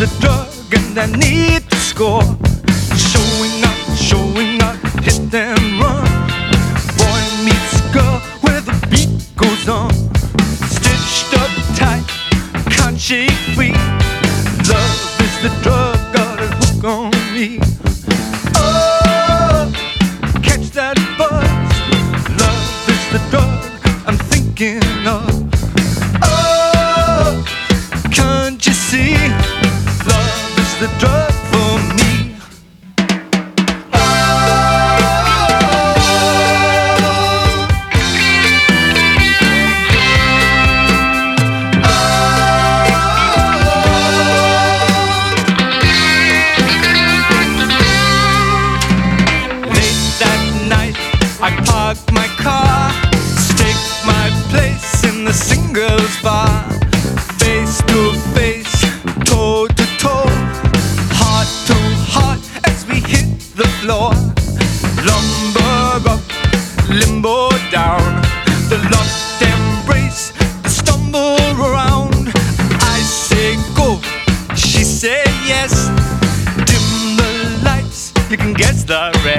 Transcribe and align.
the 0.00 0.06
drug 0.18 0.48
and 0.72 0.98
I 0.98 1.06
need 1.18 1.68
to 1.68 1.76
score. 1.76 2.22
Showing 2.96 3.62
up, 3.64 3.96
showing 3.98 4.62
up, 4.62 4.76
hit 5.04 5.34
and 5.34 5.78
run. 5.78 6.09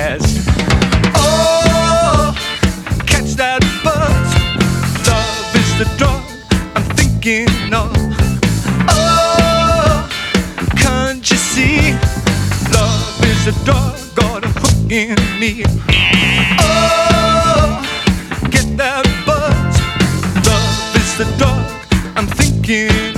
fast. 0.01 0.47
Oh, 1.15 2.33
catch 3.05 3.31
that 3.41 3.61
buzz. 3.85 4.29
Love 5.07 5.55
is 5.61 5.71
the 5.81 5.87
drug 5.99 6.23
I'm 6.75 6.87
thinking 6.99 7.73
of. 7.73 7.91
Oh, 8.89 10.09
can't 10.83 11.23
you 11.29 11.37
see? 11.37 11.93
Love 12.75 13.25
is 13.31 13.45
the 13.45 13.55
drug 13.65 13.95
got 14.19 14.43
a 14.43 14.51
hook 14.61 14.91
in 14.91 15.17
me. 15.39 15.63
Oh, 16.67 17.67
get 18.55 18.67
that 18.81 19.05
buzz. 19.27 19.73
Love 20.49 20.95
is 21.01 21.11
the 21.19 21.27
drug 21.37 21.63
I'm 22.17 22.27
thinking 22.39 23.10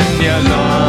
Could 0.00 0.79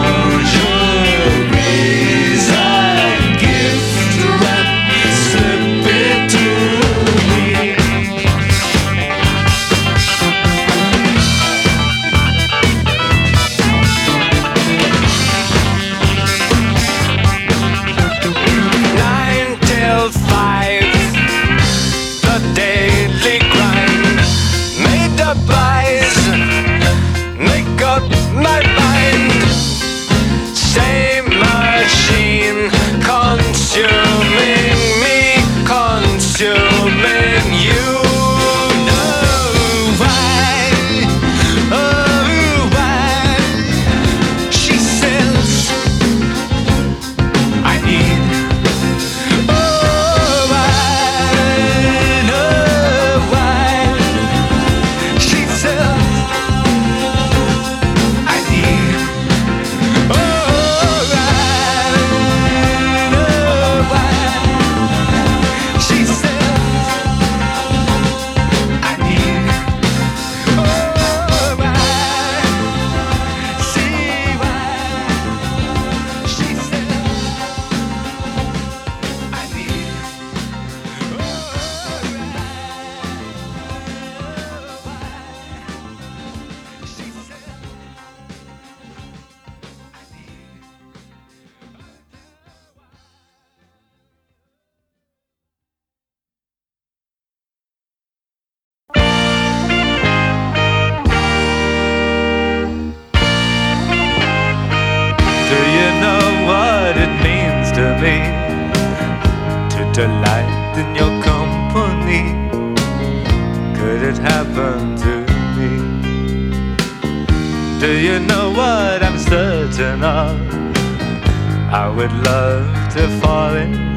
it 122.02 122.12
love 122.24 122.94
to 122.94 123.08
me? 123.22 123.91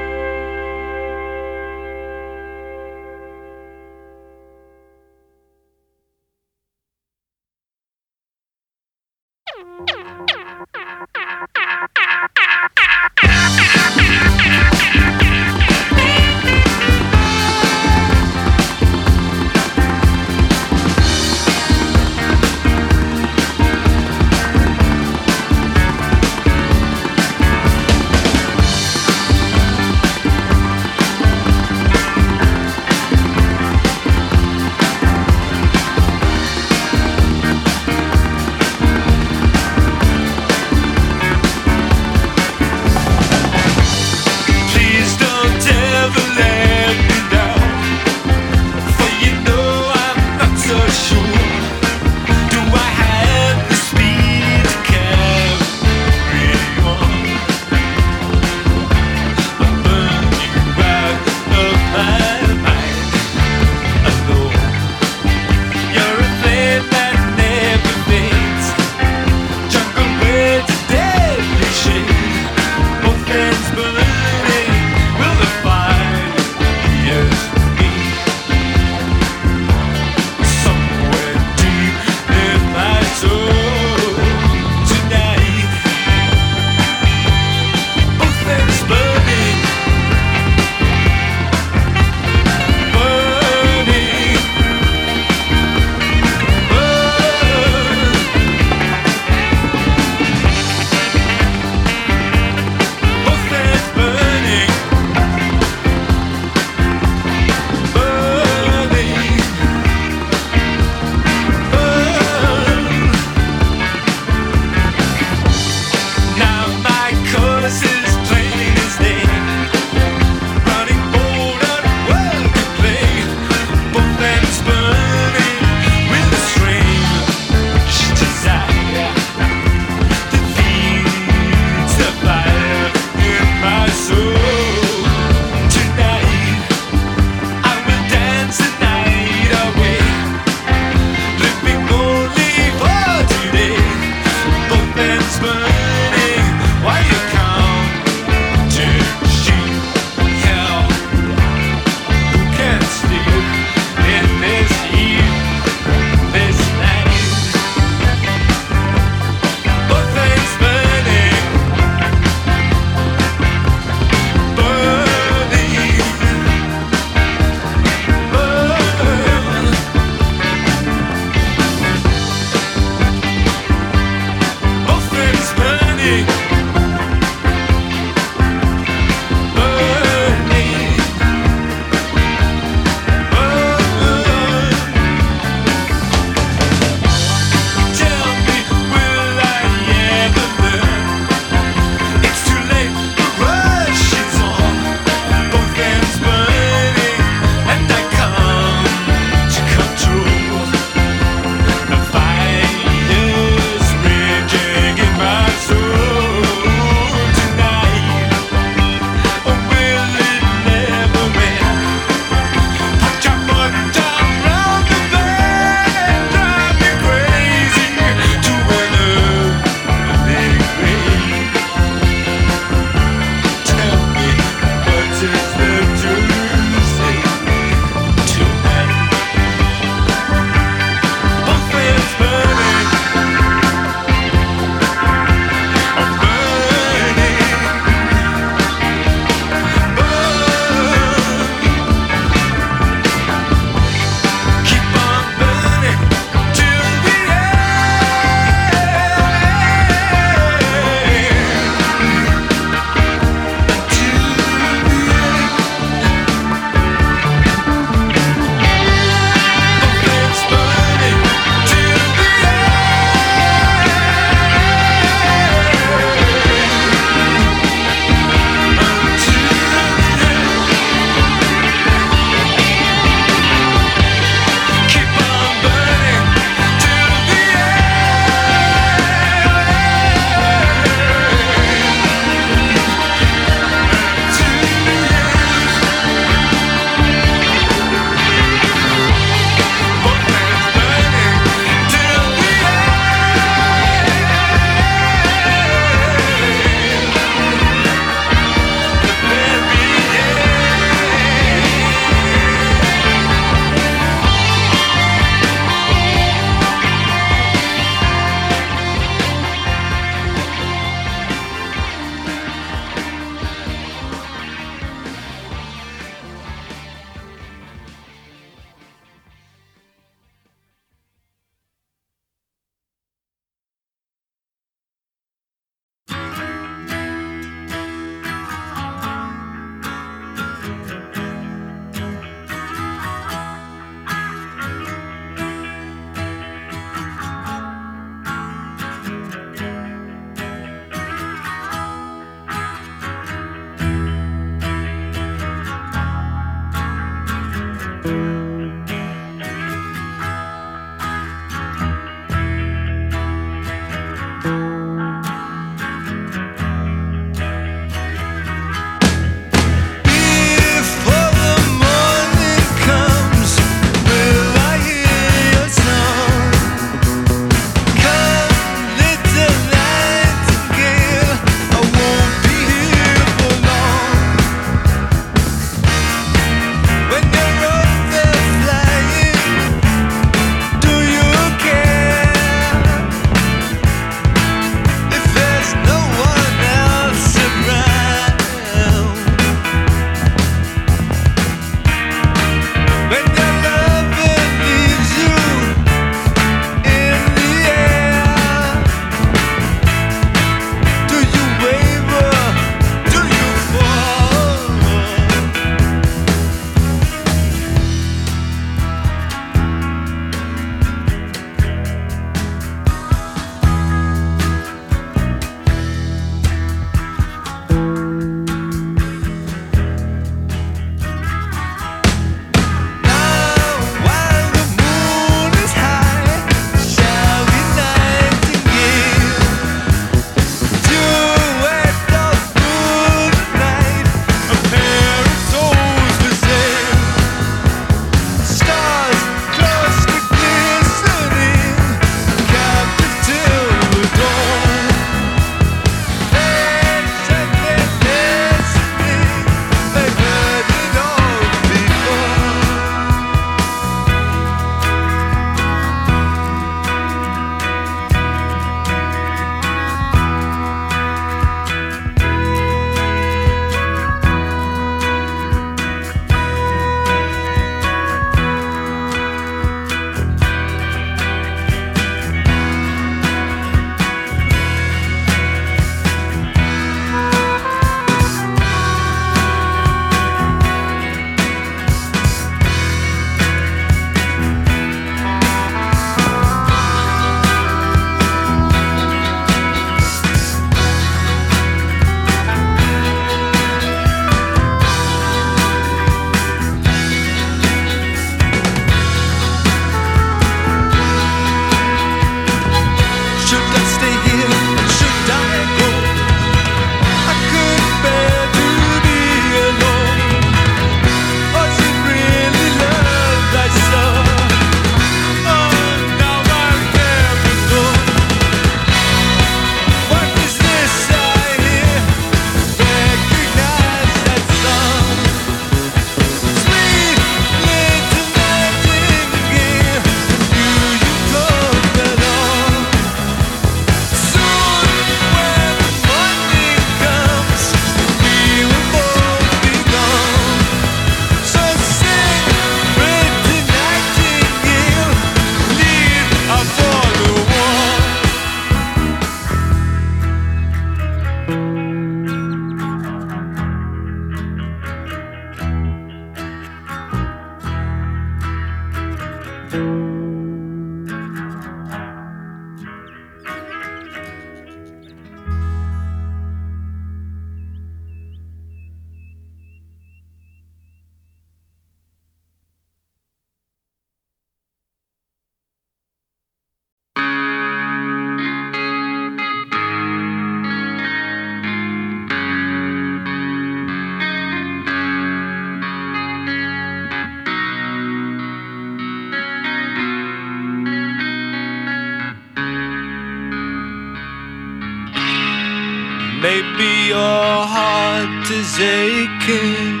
Your 597.08 597.54
heart 597.74 598.50
is 598.50 598.72
aching. 598.78 600.00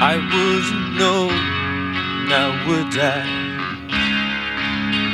I 0.00 0.14
wouldn't 0.30 0.88
know, 1.00 1.26
now 2.32 2.48
would 2.66 2.94
I? 2.98 3.48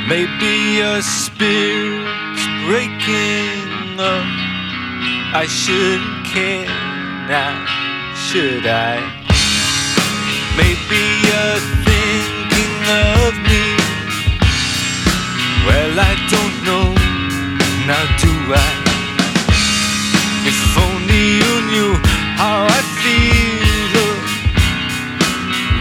Maybe 0.08 0.52
your 0.80 1.00
spirit's 1.00 2.44
breaking 2.66 3.98
up. 3.98 4.28
I 5.42 5.46
shouldn't 5.48 6.26
care 6.26 6.68
now, 7.28 7.56
should 8.26 8.66
I? 8.66 9.00
Maybe 10.60 11.02
you're 11.26 11.60
thinking 11.88 12.76
of 13.16 13.32
me. 13.48 13.64
Well, 15.66 15.94
I 15.98 16.14
don't 16.34 16.56
know, 16.68 16.86
now 17.88 18.04
do 18.20 18.32
I? 18.54 18.83
How 22.44 22.66
I 22.78 22.82
feel. 23.00 24.08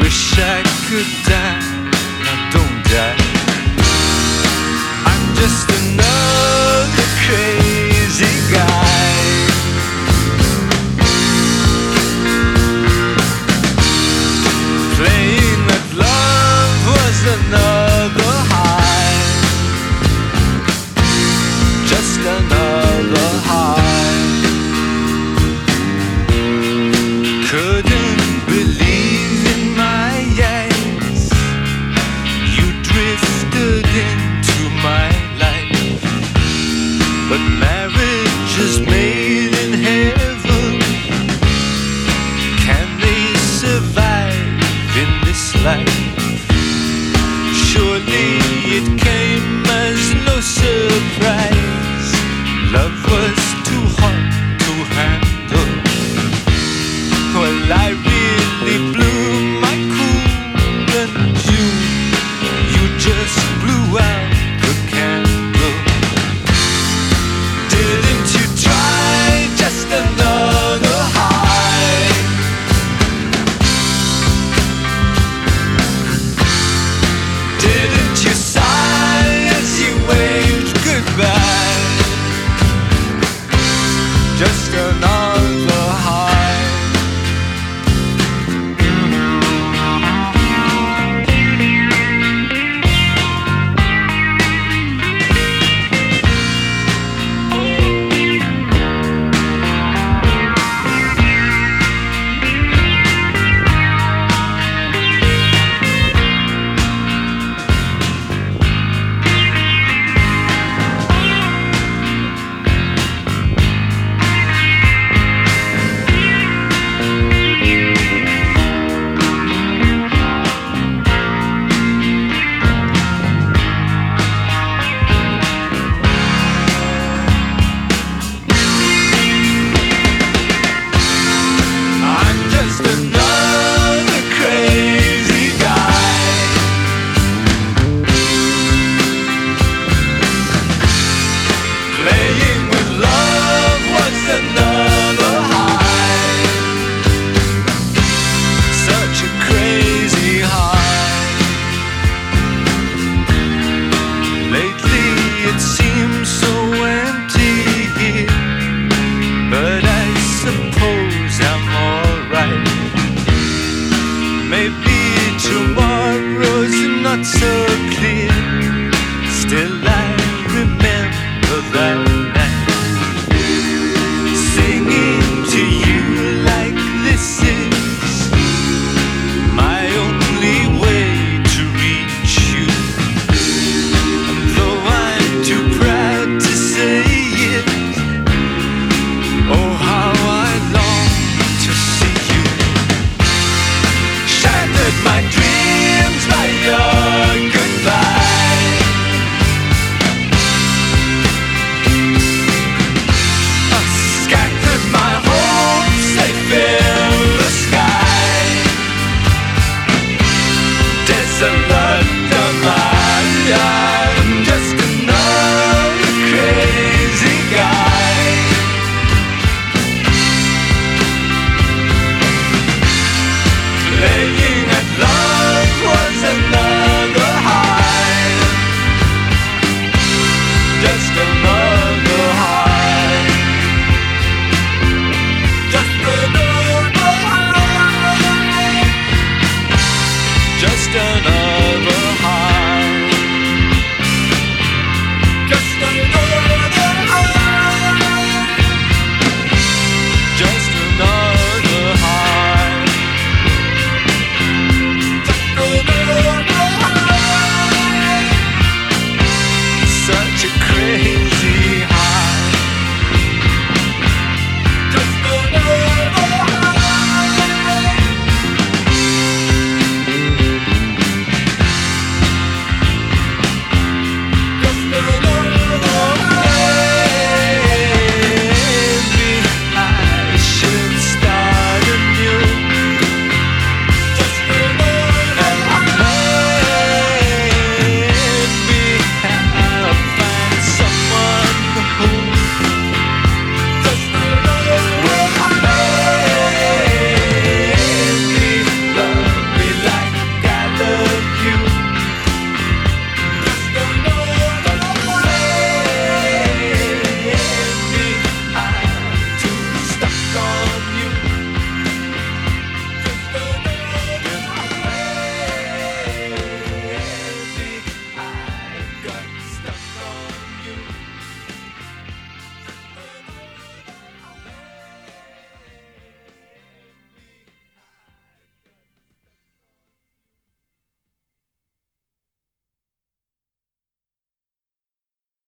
Wish 0.01 0.23
I 0.55 0.59
could 0.87 1.11
die. 1.31 1.63
Now 2.23 2.37
don't 2.55 2.79
die. 2.95 3.19
I'm 5.09 5.23
just 5.41 5.67
another 5.81 7.07
crazy 7.23 7.72